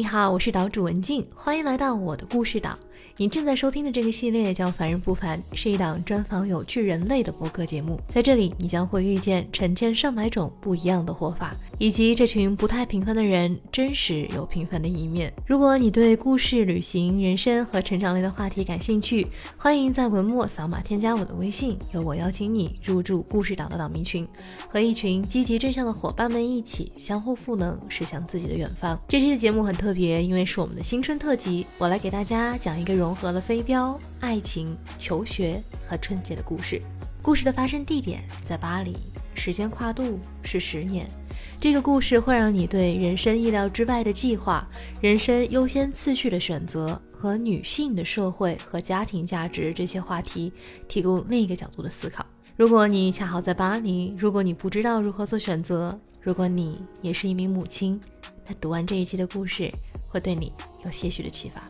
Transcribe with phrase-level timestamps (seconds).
[0.00, 2.70] 你好，我是岛主文静，欢迎来到我的故事岛。
[3.20, 8.00] 你正在收听的这个系列叫《凡人不凡》，是一档专访有趣人类的播客节目。
[8.08, 15.30] 在这里，你将会遇见成千上百种不一样的活法，以及这群不太平凡的人真实又平凡的一面。
[15.46, 19.26] 如果你对故事、旅行、人生和成长类的话题感兴趣，
[19.58, 24.26] 欢迎在文末扫码添加我的微信，由我邀请你入驻故事岛的岛民群，
[24.66, 28.98] 和一群积极正向的伙伴们一起相互赋能，驶向自己的远方。
[29.06, 36.80] 这期的节目很特别，因为是我们的新春特辑，我来给大家讲一个容融合了飞镖、爱情、求学和春节的故事。
[37.20, 38.96] 故事的发生地点在巴黎，
[39.34, 41.10] 时间跨度是十年。
[41.58, 44.64] 这个故事会让你对人生意料之外的计划、
[45.00, 50.52] 人生优先次序的选择和女性的社会和家庭价值这些话题
[50.86, 52.24] 提供另一个角度的思考。
[52.56, 58.00] 如果你恰好在巴黎，如果你不知道如何做选择，如果你也是一名母亲，
[58.46, 59.68] 那读完这一期的故事
[60.08, 60.52] 会对你
[60.84, 61.60] 有些许的启发。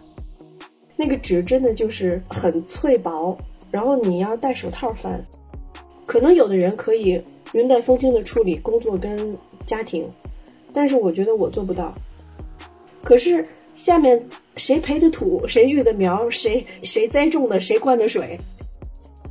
[1.01, 3.35] 那个纸真的就是很脆薄，
[3.71, 5.19] 然后你要戴手套翻。
[6.05, 7.19] 可能有的人可以
[7.55, 9.35] 云淡风轻的处理工作跟
[9.65, 10.05] 家庭，
[10.75, 11.95] 但是我觉得我做不到。
[13.03, 13.43] 可是
[13.75, 14.23] 下面
[14.57, 18.39] 谁培的土，谁育的苗，谁谁栽种的，谁灌的水，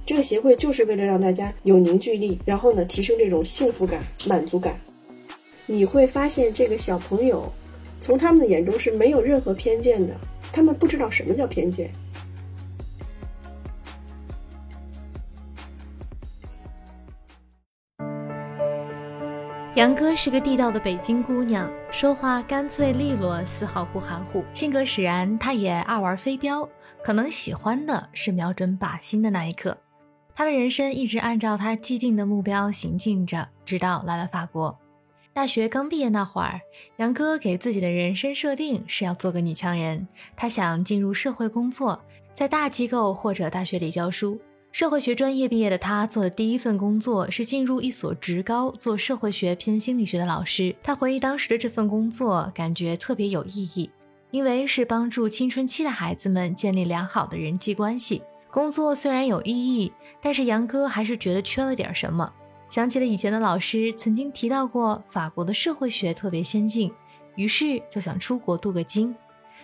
[0.08, 4.76] 这个协会就是为了让大家有凝聚力，然后呢提升这种幸福感、满足感。
[5.68, 7.44] 你会发现这个小朋友，
[8.02, 10.16] 从他们的眼中是没有任何偏见的。
[10.52, 11.92] 他们不知道什么叫偏见。
[19.76, 24.44] 杨哥是个地道的北京姑娘，说话干脆利落，丝毫不含糊。
[24.54, 26.68] 性格使然，她也爱玩飞镖，
[27.02, 29.78] 可能喜欢的是瞄准靶心的那一刻。
[30.36, 34.78] 她的人生一直按照她既定的目标行进着，直到来了法国。
[35.32, 36.60] 大学刚毕业那会儿，
[36.98, 40.06] 杨哥给自己的人生设定是要做个女强人。
[40.36, 42.02] 他想进入社会工作，
[42.34, 44.40] 在大机构或者大学里教书。
[44.72, 50.76] 社会学专业毕业的他，做的第一份工作是进入一所职高做社会学偏心理学的老师。
[50.84, 53.90] 他回忆当时的这份工作，感觉特别有意义，
[54.32, 58.22] 因为是帮助青春期的孩子们建立良好的人际关系。
[58.52, 59.92] 工作虽然有意义，
[60.22, 62.32] 但是杨哥还是觉得缺了点什么。
[62.70, 66.94] 想起了以前的老师曾经提到过，法国的社会学特别先进，
[67.36, 69.16] 于是就想出国镀个金。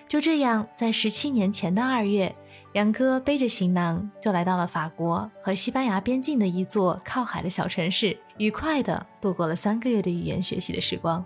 [0.08, 2.36] 就这样，在十七年前的二月，
[2.74, 11.24] 杨哥背着行囊就来到了法国和西班牙边境的一座靠海的小城市，愉快地度过了三个月的语言学习的时光。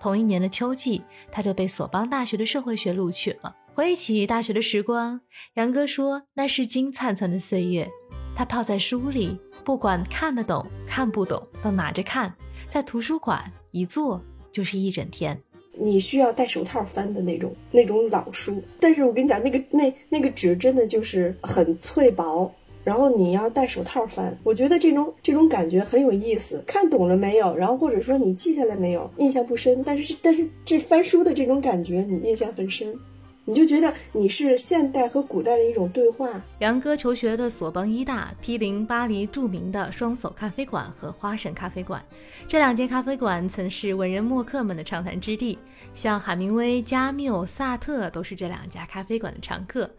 [0.00, 1.02] 同一年的秋季，
[1.32, 3.56] 他就被索邦大学的社会学录取了。
[3.74, 5.20] 回忆起大学的时光，
[5.54, 7.88] 杨哥说那是金灿灿的岁月，
[8.38, 9.36] 他泡在书里。
[9.64, 12.32] 不管看得懂看不懂，都拿着看，
[12.70, 14.22] 在图书馆一坐
[14.52, 15.36] 就是一整天。
[15.72, 22.50] 你需要戴手套翻的那种那种老书，但是我跟你讲，那个那那个纸真的就是很脆薄，
[22.84, 24.38] 然后你要戴手套翻。
[24.44, 27.54] 我觉得这种这种感觉很有意思，看懂了没有？
[27.56, 29.10] 然后或者说你记下来没有？
[29.18, 32.96] 印象不深，但是但是这翻书的这种感觉，你印象很深。
[33.48, 36.28] 你就觉得你是现代和古代的一种对话。
[36.58, 42.04] 杨哥求学的索邦一大毗邻巴黎著名的双叟咖啡馆和花神咖啡馆，
[42.46, 45.58] 这两间咖啡馆曾是文人墨客们的畅谈之地，
[45.94, 49.90] 像海明威、加缪、萨特都是这两家咖啡馆的常客。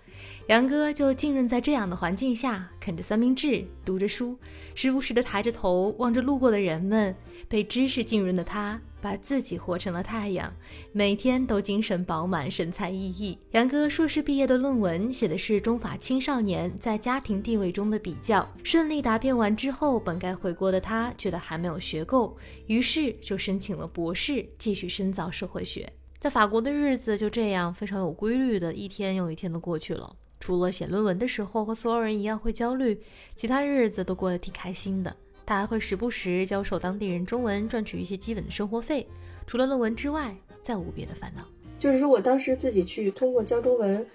[0.49, 4.35] 杨哥就浸润在这样的环境下，啃着三明治，读着书，
[4.73, 7.15] 时不时地抬着头望着路过的人们。
[7.47, 10.51] 被知识浸润的他，把自己活成了太阳，
[10.91, 13.37] 每天都精神饱满，神采奕奕。
[13.51, 18.47] 杨哥硕士毕业的论文写的是中法青少年在家庭地位中的比较。
[18.63, 22.35] 顺利答辩完之后，本该回国的他觉得还没有学够，
[22.65, 25.87] 于是就申请了博士，继续深造社会学。
[26.17, 30.15] 在法国的日子就这样非常有规律的一天又一天的过去了。
[30.39, 32.97] 除了写论文的时候和所有人一样会焦虑，
[33.35, 35.15] 其他日子都过得挺开心的。
[35.45, 39.05] 他还会时不时教授当地人中文，赚取一些基本的生活费。
[39.45, 41.43] 除了论文之外，再无别的烦恼。
[41.77, 44.05] 就是说我当时自己去通过教中文，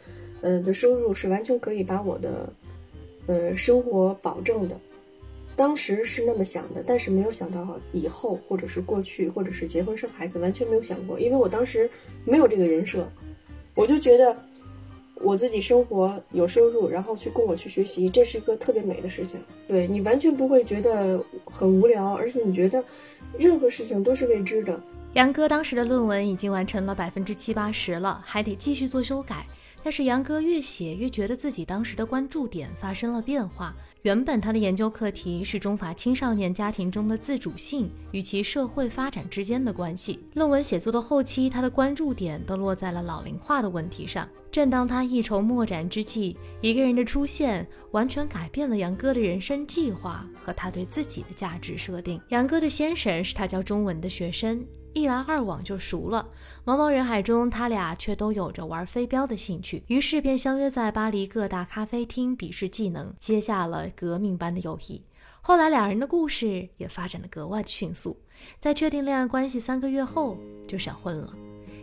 [0.40, 2.52] 呃的收入是完全可以把我的，
[3.26, 4.80] 呃生活保证的。
[5.56, 11.90] 当时是那么想的，但是没有想到以后，或者是过去，或者是结婚生孩子，完全没有想过，因为我当时
[12.24, 13.06] 没有这个人设，
[13.74, 14.34] 我就觉得。
[15.24, 19.40] 我自己生活有收入，然后去供我去学习，这是一个特别美的事情。
[19.66, 22.84] 对你完全不会觉得很无聊，而且你觉得
[23.38, 24.78] 任何事情都是未知的。
[25.14, 29.46] 杨哥当时的论文已经完成了百分之七八十了，还得继续做修改。
[29.82, 33.74] 但是杨哥越写越觉得自己当时的关注点发生了变化。
[34.04, 40.20] 原本他的研究课题是中法青少年家庭中的自主性与其社会发展之间的关系。
[40.34, 44.28] 论文写作的后期，他的关注点都落在了老龄化的问题上。
[44.52, 52.20] 正当他一筹莫展之际，一个人的出现完全改变了杨哥的人生计划和他对自己的价值设定。
[52.28, 54.62] 杨哥的先生是他教中文的学生。
[54.94, 56.28] 一来二往就熟了，
[56.64, 65.02] 茫茫人海中，他俩却都有着玩飞镖的兴趣，于是便相约在巴黎各大咖啡厅比试技能，结下了革命般的友谊。
[65.40, 68.16] 后来，两人的故事也发展的格外迅速，
[68.60, 71.30] 在确定恋爱关系三个月后就闪婚了。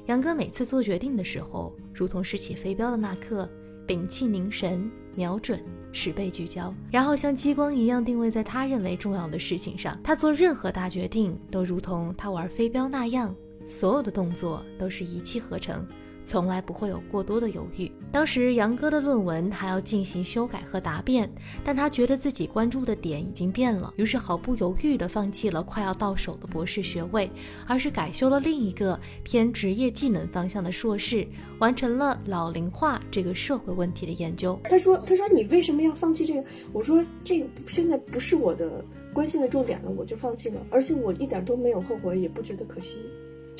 [0.07, 3.47] 杨哥每次做决定的时候，如同拾起飞镖的那刻，
[3.85, 5.61] 屏气凝神，瞄准。
[5.91, 9.97] 十倍聚焦，然后像激光一样定位在他认为重要的事情上。
[10.03, 13.35] 他做任何大决定都如同他玩飞镖那样，
[13.67, 15.85] 所有的动作都是一气呵成。
[16.31, 17.91] 从来不会有过多的犹豫。
[18.09, 21.29] 当时杨哥的论文还要进行修改和答辩，
[21.61, 27.29] 但他觉得自己关注的点已经变了，于是毫不犹豫地放弃了快要到手的博士学位，
[27.67, 31.27] 而是改修了另一个偏职业技能方向的硕士，
[31.59, 34.57] 完成了老龄化这个社会问题的研究。
[34.69, 36.41] 他说：“他说你为什么要放弃这个？”
[36.71, 38.81] 我说：“这个现在不是我的
[39.13, 43.01] 关心的重点了，我就放弃了，而且我一点都没有后悔，也不觉得可惜。”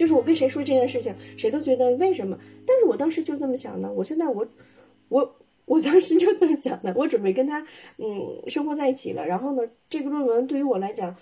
[0.02, 2.36] 就是我跟谁说这件事情，谁都觉得为什么？
[2.66, 3.94] 但是我当时就这么想的。
[3.94, 4.44] 我现在我，
[5.10, 6.92] 我我当时就这么想的。
[6.98, 7.64] 我准备跟他
[8.00, 9.24] 嗯生活在一起了。
[9.24, 11.16] 然后呢，这个论文对于我来讲，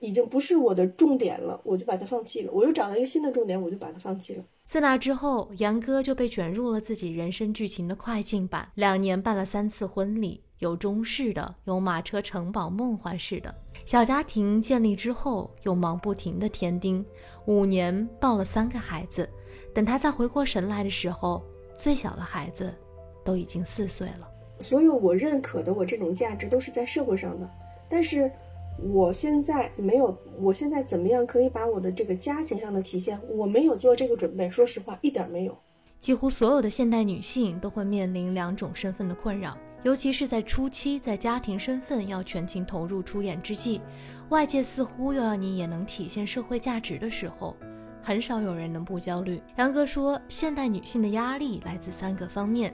[0.00, 2.50] 已经不是我的重点了，我就把它放弃了。
[2.52, 4.42] 我又找到一个新的重点，我就把它放弃了。
[4.64, 8.68] 自那之后，杨哥就被卷入了自己人生剧情的快进版。
[8.74, 13.52] 两年办了三次婚礼，有中式的，有马车城堡梦幻式的。
[13.84, 17.04] 小家庭建立之后，又忙不停的添丁，
[17.46, 19.28] 五年抱了三个孩子。
[19.74, 21.42] 等他再回过神来的时候，
[21.76, 22.72] 最小的孩子
[23.24, 24.28] 都已经四岁了。
[24.60, 27.50] 所有我认可的我这种价值都是在社会上的，
[27.88, 28.30] 但是
[28.78, 34.48] 我现在没有，我现在怎么样可以把我的这个家庭上的体现，我没有做这个准备。
[34.48, 35.58] 说实话，一点没有。
[35.98, 39.58] 几乎所有的现代女性都会面临两种身份的困扰。
[39.82, 43.80] 尤其是在初期，在家庭身份要全情投入出演之际，
[44.28, 47.56] 外界似乎又要你也能体现社会价值的时候，
[48.02, 49.42] 很少有人能不焦虑。
[49.56, 52.72] 杨哥说，现代女性的压力来自三个方面：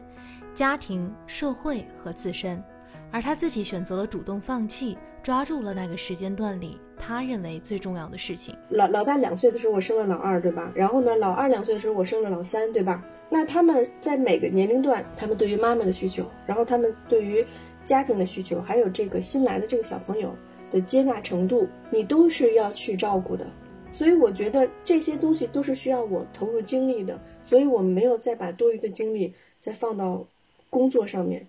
[0.54, 2.62] 家庭、社会和自身。
[3.10, 8.54] 而他自己选择了主动放弃，抓住了那个时间段里他认为最重要的事情。
[8.68, 10.70] 老老大两岁的时候，我生了老二，对吧？
[10.74, 13.02] 然后呢，老二两岁的时候，我生了老三，对吧？
[13.30, 17.44] 那他们在每个年龄段，他们对于妈妈的需求，然后他们对于
[17.84, 20.34] 家庭的需求，还有这个新来的这个小朋友
[20.70, 23.46] 的接纳程度，你都是要去照顾的。
[23.90, 27.18] 所以我觉得这些东西都是需要我投入精力的。
[27.42, 30.26] 所以我没有再把多余的精力再放到
[30.68, 31.46] 工作上面。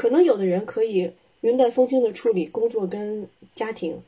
[0.00, 1.10] 可能有的人可以
[1.42, 4.00] 云淡风轻的处理工作跟家庭，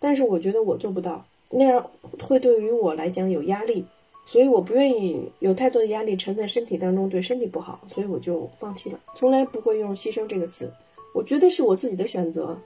[0.00, 1.88] 但是我觉得我做不到，那样
[2.20, 3.84] 会对于我来讲有压力。
[4.26, 10.68] 所以我不愿意有太多的压力沉在身体当中，对身体不好，所以我就放弃了，从来不会用牺牲这个词。
[11.14, 12.58] 我觉得是我自己的选择。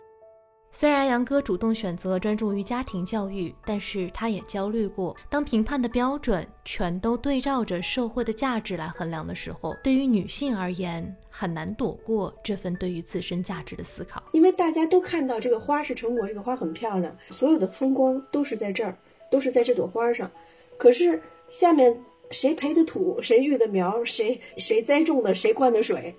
[0.75, 5.15] 虽然杨哥主动选择专注于家庭教育，但是他也焦虑过。
[5.29, 14.23] 当评判的标准全都对照着社会的价值来衡量的时候，对于女性而言，很难躲过这份对于自身价值的思考。
[14.33, 18.97] 因为大家都看到这个花是成果，这个花很漂亮，所有的风光都是在这儿，
[19.31, 20.31] 都是在这朵花上。
[20.79, 21.21] 可是。
[21.51, 21.95] 下面
[22.31, 26.15] 谁培的土，谁育的苗，谁谁栽种的，谁灌的水，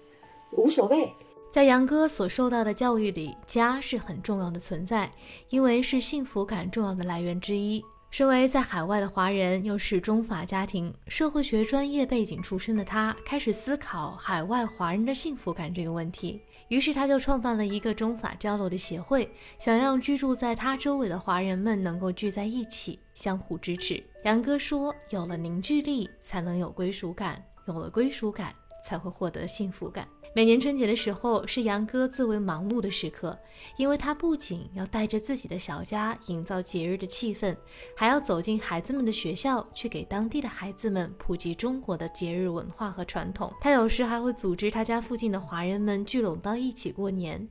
[0.52, 1.12] 无所谓。
[1.54, 5.12] 在杨哥所受到的教育里，家是很重要的存在，
[5.50, 7.86] 因为是幸福感重要的来源之一。
[8.10, 16.42] 身为在海外的华人，又是中法家庭社会学专业背景出身的他，开始思考海外华人的幸福感这个问题。
[16.70, 19.30] 于是他就创办了一个中法交流的协会，
[19.60, 24.04] 想让居住在他周围的华人们能够聚在一起，相互支持。
[24.24, 27.36] 杨哥说：“有了凝聚力，才能有归属感；
[27.68, 28.52] 有了归属感，
[28.84, 33.38] 才会获得幸福感。”每年春节的时候是杨哥最为忙碌的时刻，
[33.78, 37.56] 因为他不仅要带着自己的小家营造节日的气氛，
[37.96, 43.54] 还要走进孩子们的学校，去给当地的孩子们普及中国的节日文化和传统。
[43.62, 47.48] 他有时还会组织他家附近的华人们聚拢到一起过年。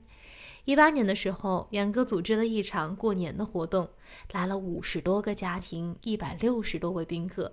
[0.64, 3.88] 一八年的时候，杨哥组织了一场过年的活动，
[4.32, 7.52] 来了五十多个家庭，一百六十多位宾客。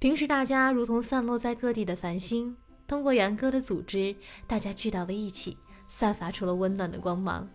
[0.00, 2.56] 平时大家如同散落在各地的繁星。
[2.86, 4.14] 通过杨哥的组织，
[4.46, 5.56] 大家聚到了一起，
[5.88, 7.48] 散发出了温暖的光芒。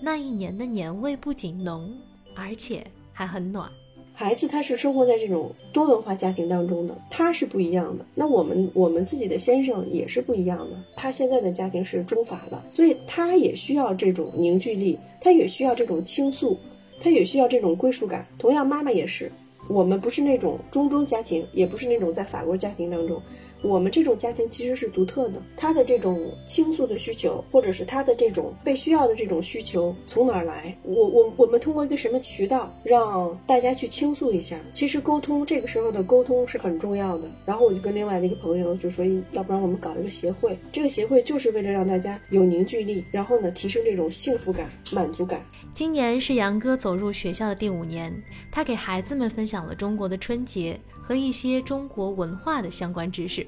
[0.00, 1.92] 那一年的年味不仅浓，
[2.36, 3.68] 而且还很暖。
[4.14, 8.04] 孩子他是生活在这种多文化家庭当中的，他是不一样的。
[8.14, 16.56] 那我们我们自己的先生也是不一样的，他现在的家庭是中法的，所以他也需要这种凝聚力，他也需要这种倾诉，
[17.00, 18.26] 他也需要这种归属感。
[18.38, 19.30] 同样，妈妈也是，
[19.68, 23.20] 我们不是那种中中家庭，也不是那种在法国家庭当中。
[23.62, 30.76] 我们这种家庭其实是独特的，他的这种倾诉的需求，或者是他的这种被需要的这种需求从哪儿来？
[30.82, 34.58] 我我我们通过一个什么渠道让大家去倾诉一下？
[34.72, 37.28] 其实沟通这个时候的沟通是很重要的。
[37.44, 45.44] 然后我就跟另外的一个朋友就说，要不然我们搞一个协会，这个协会就是为了让大家有凝聚力，然后呢提升这种幸福感、满足感。
[45.72, 48.12] 今年是杨哥走入学校的第五年，
[48.50, 50.78] 他给孩子们分享了中国的春节。
[51.08, 53.46] 和一些中国文化的相关知识，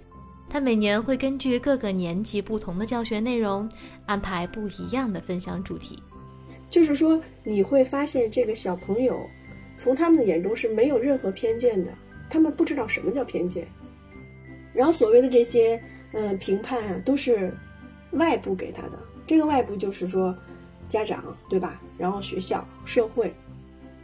[0.48, 3.68] 他每年会根据各个年级不同的教学内容，
[4.06, 6.02] 安排不一样的分享主题。
[6.70, 9.20] 就是说，你会发现这个小朋友，
[9.76, 11.92] 从他们的眼中是没有任何偏见的，
[12.30, 13.68] 他们不知道什么叫偏见。
[14.72, 15.78] 然后所谓的这些，
[16.14, 17.52] 嗯，评判啊，都是
[18.12, 18.98] 外部给他的。
[19.26, 20.34] 这个外部就是说，
[20.88, 21.78] 家长对吧？
[21.98, 23.30] 然后学校、社会。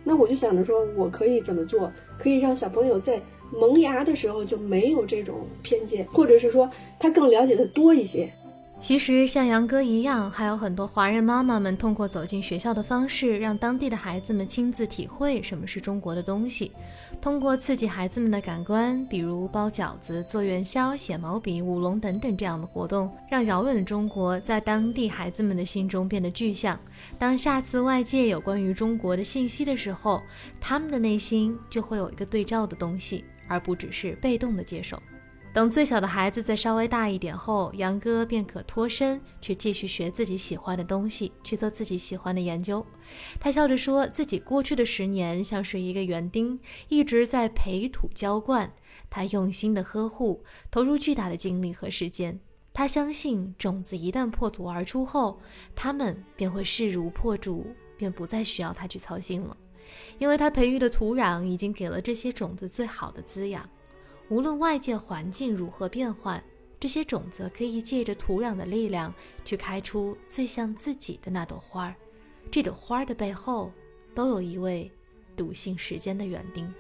[0.04, 3.18] 那我就想着说，我可以怎么做，可以让小朋友在。
[3.52, 8.32] 萌芽的时候就没有这种偏见，或者是说他更了解的多一些。
[8.78, 16.70] 其实像杨哥一样，还有很多华人妈妈们通过走进学校的方式，让当地的孩子们亲自体会什么是中国的东西。
[17.18, 26.78] 通过刺激孩子们的感官，比如包饺子、做元宵、写毛笔、舞龙等等这样的活动，让遥远的中国在当地孩子们的心中变得具象。
[27.18, 30.20] 当下次外界有关于中国的信息的时候，
[30.60, 33.24] 他们的内心就会有一个对照的东西。
[33.48, 35.00] 而不只是被动的接受。
[35.52, 42.84] 等最小的孩子再稍微大一点后，杨哥便可脱身，去继续学自己喜欢的东西，去做自己喜欢的研究。
[43.40, 48.70] 他笑着说自己过去的十年像是一个园丁，一直在培土浇灌。
[49.08, 52.38] 他用心的呵护，投入巨大的精力和时间。
[52.74, 55.40] 他相信，种子一旦破土而出后，
[55.74, 59.56] 他们便会势如破竹，便不再需要他去操心了。
[60.18, 63.68] 因为它培育的土壤已经给了这些种子最好的滋养，
[64.28, 66.42] 无论外界环境如何变换，
[66.78, 69.12] 这些种子可以借着土壤的力量
[69.44, 71.94] 去开出最像自己的那朵花儿。
[72.50, 73.72] 这朵花儿的背后，
[74.14, 74.90] 都有一位
[75.36, 76.72] 笃信时间的园丁。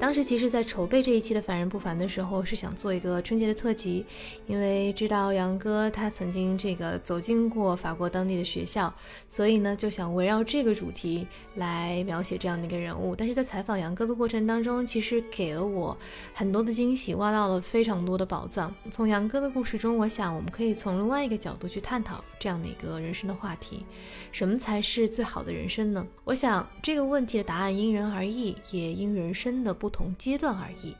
[0.00, 4.06] 当时其实，在筹备这一期的《凡人不凡》的时候，是想做一个春节的特辑，
[4.46, 8.94] 因为知道杨哥他曾经这个走进过法国当地的学校，
[9.28, 11.26] 所以呢，就想围绕这个主题
[11.56, 13.16] 来描写这样的一个人物。
[13.16, 15.98] 但是在采访杨哥的过程当中，其实给了我
[16.32, 18.72] 很多的惊喜，挖到了非常多的宝藏。
[18.92, 23.84] 从杨哥的故事中，我想我们可以从另外一个角度去探讨这样的一个人生的话题：
[24.30, 26.06] 什么才是最好的人生呢？
[26.22, 29.87] 我想这个问题的答案因人而异，也因人生的不。
[29.88, 30.94] 不同阶段而已，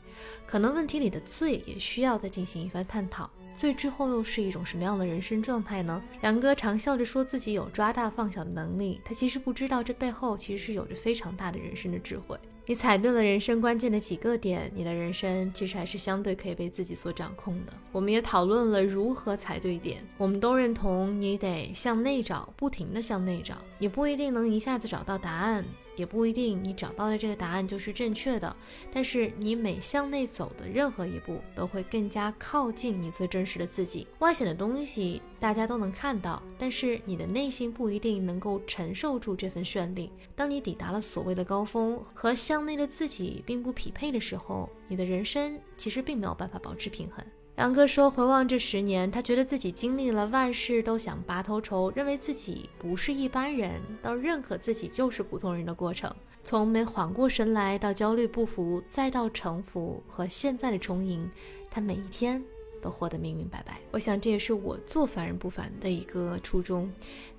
[0.47, 3.29] 可能问题里的罪也需要再进行一番探讨。
[3.55, 6.01] 罪之后又是一种什么样的人生状态呢？
[6.21, 12.35] 杨哥常笑着说自己有抓大放小的能力，他其实不知道这背后其实是有着非常大的人生的智慧。
[12.65, 17.73] 你踩对了人生关键的几个点，你的人生其实还是相对可以被自己所掌控的。
[17.91, 25.63] 我们也讨论了如何踩对点，我们都认同你得向内找，不停的向内找，你不一定能一下子找到答案。
[25.99, 28.55] 也不一定你找到的这个答案就是正确的，
[28.89, 34.07] 但是你每向内走的任何一步，都会更加靠近你最真实的自己。
[34.19, 40.09] 外显的东西大家都能看到，但是你的内心不一定能够承受住这份绚丽。
[40.37, 47.21] 当你抵达了所谓的高峰，和向内的自己并不匹配的时候，你的人生其实并没有办法保持平衡。
[47.59, 56.09] 杨哥说：“回望这十年，他觉得自己经历了万事都想拔头筹，认为自己不是一般人，到认可自己就是普通人的过程。
[56.41, 61.29] 从没缓过神来到焦虑不服，再到城府和现在的重赢，
[61.69, 62.41] 他每一天
[62.81, 63.81] 都活得明明白白。
[63.91, 66.89] 我想这也是我做凡人不凡的一个初衷。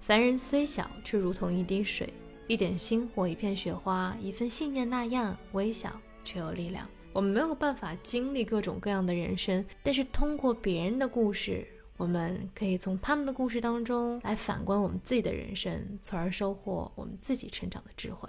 [0.03, 2.13] 凡人虽小，却如同一滴水，
[2.47, 18.29] 一点星火，一片雪花，一份信念那样微小，却有力量。”我们没有办法经历各种各样的人生，但是通过别人的故事，我们可以从他们的故事当中来反观我们自己的人生，从而收获我们自己成长的智慧。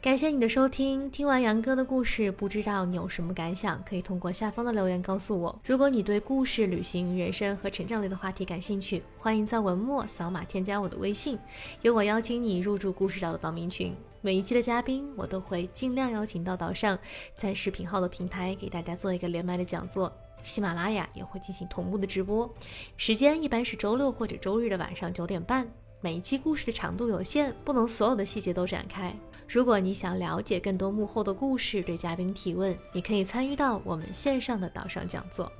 [0.00, 3.82] 感谢你的收听，听完杨哥的故事，不知道你有什么感想？
[3.84, 5.60] 可以通过下方的留言告诉我。
[5.64, 11.38] 如果你对故事、旅行、人生和成长类的话题感兴趣，欢迎在文末扫码添加我的微信，
[11.82, 13.94] 由我邀请你入驻故事岛的报名群。
[14.24, 16.96] 每一期的嘉宾，我都会尽量邀请到岛上，
[17.36, 20.12] 在视频号的平台给大家做一个连麦的讲座。
[20.44, 22.48] 喜马拉雅也会进行同步的直播，
[22.96, 25.68] 时间一般是周六或者周日的晚上九点半。
[26.00, 29.12] 每一期故事的长度有限，不能所有的细节都展开。
[29.48, 35.50] 如果你想了解更多幕后的故事，对嘉宾提问，你可以参与到我们线上的岛上讲座。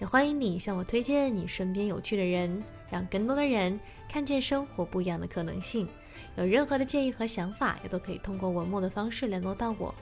[0.00, 5.88] 也欢迎你向我推荐你身边有趣的人，让更多的人看见生活不一样的可能性。
[6.38, 9.92] 有任何的建议和想法，也都可以通过文末的方式联络到我。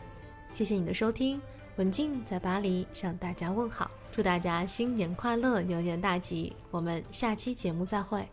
[0.52, 1.40] 谢谢你的收听，
[1.76, 6.55] 文静在巴黎向大家问好，祝大家新年快乐，牛年大吉！
[6.71, 8.28] 我们下期节目再会。